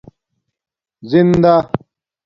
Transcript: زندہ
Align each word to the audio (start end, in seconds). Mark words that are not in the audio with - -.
زندہ 1.11 1.55